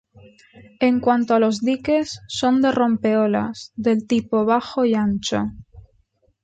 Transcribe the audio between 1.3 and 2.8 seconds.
a los diques, son de